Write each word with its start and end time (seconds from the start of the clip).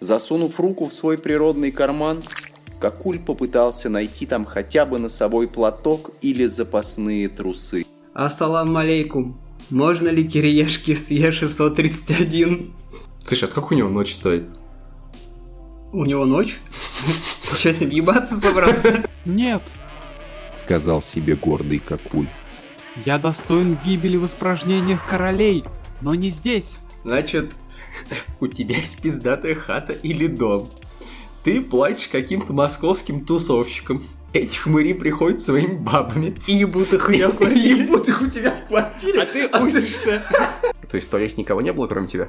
Засунув 0.00 0.60
руку 0.60 0.84
в 0.84 0.92
свой 0.92 1.16
природный 1.16 1.72
карман, 1.72 2.22
Какуль 2.78 3.18
попытался 3.18 3.88
найти 3.88 4.26
там 4.26 4.44
хотя 4.44 4.84
бы 4.84 4.98
носовой 4.98 5.48
платок 5.48 6.10
или 6.20 6.44
запасные 6.44 7.30
трусы. 7.30 7.86
Ассалам 8.12 8.76
алейкум. 8.76 9.40
Можно 9.70 10.08
ли 10.08 10.28
кириешки 10.28 10.94
с 10.94 11.08
Е631? 11.08 12.70
Слушай, 13.24 13.44
а 13.44 13.46
сколько 13.46 13.72
у 13.72 13.76
него 13.76 13.88
ночь 13.88 14.14
стоит? 14.14 14.44
У 15.94 16.04
него 16.04 16.26
ночь? 16.26 16.58
Ты 17.48 17.56
что, 17.56 17.72
с 17.72 17.80
ним 17.80 17.88
ебаться 17.88 18.36
собрался? 18.36 19.02
Нет, 19.24 19.62
сказал 20.50 21.00
себе 21.00 21.36
гордый 21.36 21.78
Какуль. 21.78 22.28
я 23.06 23.18
достоин 23.18 23.78
гибели 23.82 24.18
в 24.18 24.26
испражнениях 24.26 25.08
королей, 25.08 25.64
но 26.02 26.14
не 26.14 26.28
здесь. 26.28 26.76
Значит, 27.06 27.52
у 28.40 28.48
тебя 28.48 28.74
есть 28.74 29.00
пиздатая 29.00 29.54
хата 29.54 29.92
или 29.92 30.26
дом. 30.26 30.68
Ты 31.44 31.60
платишь 31.62 32.08
каким-то 32.08 32.52
московским 32.52 33.24
тусовщикам. 33.24 34.04
Эти 34.32 34.56
хмыри 34.58 34.92
приходят 34.92 35.40
своими 35.40 35.76
бабами. 35.76 36.34
И 36.48 36.54
ебут 36.54 36.92
их 36.92 37.08
у 37.08 37.12
тебя 37.12 37.28
в 37.28 37.34
И 37.34 37.36
квартире. 37.38 37.70
ебут 37.84 38.08
их 38.08 38.20
у 38.20 38.26
тебя 38.26 38.50
в 38.56 38.66
квартире. 38.66 39.22
А 39.22 39.26
ты 39.26 39.46
учишься. 39.46 40.20
То 40.90 40.96
есть 40.96 41.06
в 41.06 41.10
туалете 41.10 41.34
никого 41.36 41.60
не 41.60 41.72
было, 41.72 41.86
кроме 41.86 42.08
тебя? 42.08 42.28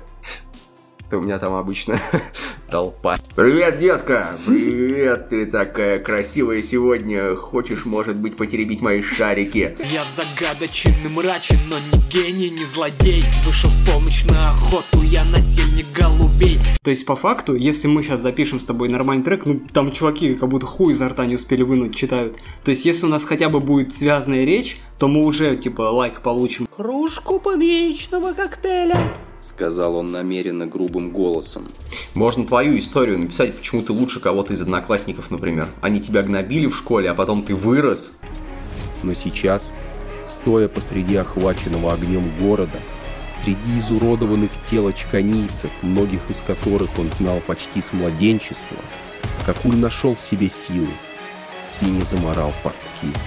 То 1.09 1.19
у 1.19 1.21
меня 1.21 1.39
там 1.39 1.53
обычно 1.53 2.01
толпа. 2.69 3.17
Привет, 3.33 3.79
детка! 3.79 4.31
Привет, 4.45 5.29
ты 5.29 5.45
такая 5.45 5.99
красивая 5.99 6.61
сегодня. 6.61 7.33
Хочешь, 7.33 7.85
может 7.85 8.17
быть, 8.17 8.35
потеребить 8.35 8.81
мои 8.81 9.01
шарики? 9.01 9.77
Я 9.89 10.03
загадочен 10.03 10.93
и 11.05 11.07
мрачен, 11.07 11.59
но 11.69 11.77
не 11.79 12.03
гений, 12.09 12.49
не 12.49 12.65
злодей 12.65 13.23
Вышел 13.45 13.69
в 13.69 13.85
полночь 13.89 14.25
на 14.25 14.49
охоту, 14.49 15.01
я 15.01 15.23
насильник 15.23 15.85
голубей 15.93 16.59
То 16.83 16.89
есть, 16.89 17.05
по 17.05 17.15
факту, 17.15 17.55
если 17.55 17.87
мы 17.87 18.03
сейчас 18.03 18.19
запишем 18.19 18.59
с 18.59 18.65
тобой 18.65 18.89
нормальный 18.89 19.23
трек, 19.23 19.45
ну, 19.45 19.61
там 19.71 19.93
чуваки 19.93 20.35
как 20.35 20.49
будто 20.49 20.65
хуй 20.65 20.91
изо 20.91 21.07
рта 21.07 21.25
не 21.25 21.35
успели 21.35 21.63
вынуть, 21.63 21.95
читают. 21.95 22.37
То 22.65 22.71
есть, 22.71 22.83
если 22.83 23.05
у 23.05 23.09
нас 23.09 23.23
хотя 23.23 23.47
бы 23.47 23.61
будет 23.61 23.93
связанная 23.93 24.43
речь, 24.43 24.77
то 24.99 25.07
мы 25.07 25.23
уже, 25.23 25.55
типа, 25.55 25.83
лайк 25.83 26.19
получим. 26.19 26.67
«Кружку 26.75 27.39
подвечного 27.39 28.33
коктейля»,— 28.33 28.99
сказал 29.41 29.95
он 29.95 30.11
намеренно 30.11 30.65
грубым 30.65 31.11
голосом. 31.11 31.67
Можно 32.13 32.45
твою 32.45 32.77
историю 32.79 33.19
написать, 33.19 33.55
почему 33.55 33.81
ты 33.81 33.93
лучше 33.93 34.19
кого-то 34.19 34.53
из 34.53 34.61
одноклассников, 34.61 35.31
например. 35.31 35.67
Они 35.81 35.99
тебя 35.99 36.23
гнобили 36.23 36.67
в 36.67 36.75
школе, 36.75 37.09
а 37.09 37.15
потом 37.15 37.43
ты 37.43 37.55
вырос. 37.55 38.17
Но 39.03 39.13
сейчас, 39.13 39.73
стоя 40.25 40.67
посреди 40.67 41.15
охваченного 41.15 41.93
огнем 41.93 42.31
города, 42.39 42.79
среди 43.35 43.79
изуродованных 43.79 44.51
тел 44.63 44.87
очканийцев, 44.87 45.69
многих 45.81 46.29
из 46.29 46.41
которых 46.41 46.89
он 46.97 47.11
знал 47.11 47.41
почти 47.45 47.81
с 47.81 47.93
младенчества, 47.93 48.77
Какуль 49.45 49.77
нашел 49.77 50.13
в 50.13 50.19
себе 50.19 50.49
силы 50.49 50.89
и 51.81 51.85
не 51.85 52.01
заморал 52.01 52.53
портки. 52.63 53.17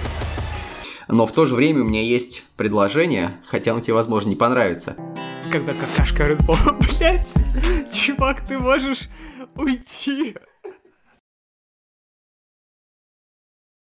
Но 1.07 1.25
в 1.25 1.31
то 1.31 1.47
же 1.47 1.55
время 1.55 1.81
у 1.81 1.85
меня 1.85 2.01
есть 2.01 2.43
предложение, 2.57 3.31
хотя 3.47 3.71
оно 3.71 3.81
тебе, 3.81 3.95
возможно, 3.95 4.29
не 4.29 4.35
понравится. 4.35 4.95
Когда 5.51 5.73
какашка 5.73 6.23
Bull, 6.31 6.79
блять, 6.97 7.27
чувак, 7.91 8.39
ты 8.45 8.57
можешь 8.57 9.09
уйти. 9.55 10.33